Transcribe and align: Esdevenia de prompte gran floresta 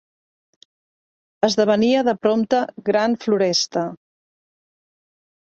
Esdevenia 1.49 2.01
de 2.09 2.15
prompte 2.25 2.63
gran 2.89 3.15
floresta 3.27 3.85